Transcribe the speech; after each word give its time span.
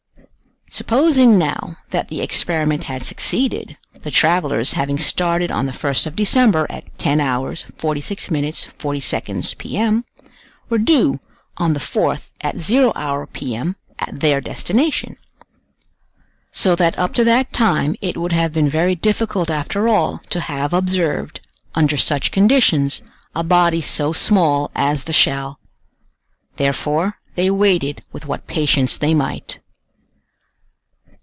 Supposing, 0.73 1.37
now, 1.37 1.75
that 1.89 2.07
the 2.07 2.21
experiment 2.21 2.85
had 2.85 3.03
succeeded, 3.03 3.75
the 4.03 4.09
travelers 4.09 4.71
having 4.71 4.97
started 4.97 5.51
on 5.51 5.65
the 5.65 5.73
1st 5.73 6.05
of 6.07 6.15
December, 6.15 6.65
at 6.69 6.97
10h. 6.97 7.73
46m. 7.75 8.71
40s. 8.77 9.57
P.M., 9.57 10.05
were 10.69 10.77
due 10.77 11.19
on 11.57 11.73
the 11.73 11.81
4th 11.81 12.29
at 12.39 12.55
0h. 12.55 13.33
P.M. 13.33 13.75
at 13.99 14.21
their 14.21 14.39
destination. 14.39 15.17
So 16.51 16.73
that 16.77 16.97
up 16.97 17.13
to 17.15 17.25
that 17.25 17.51
time 17.51 17.97
it 18.01 18.15
would 18.15 18.31
have 18.31 18.53
been 18.53 18.69
very 18.69 18.95
difficult 18.95 19.49
after 19.49 19.89
all 19.89 20.19
to 20.29 20.39
have 20.39 20.71
observed, 20.71 21.41
under 21.75 21.97
such 21.97 22.31
conditions, 22.31 23.03
a 23.35 23.43
body 23.43 23.81
so 23.81 24.13
small 24.13 24.71
as 24.73 25.03
the 25.03 25.13
shell. 25.13 25.59
Therefore 26.55 27.17
they 27.35 27.51
waited 27.51 28.05
with 28.13 28.25
what 28.25 28.47
patience 28.47 28.97
they 28.97 29.13
might. 29.13 29.57